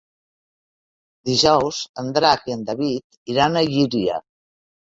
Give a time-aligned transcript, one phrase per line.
[1.31, 4.21] Dijous en Drac i en David iran a Llíria.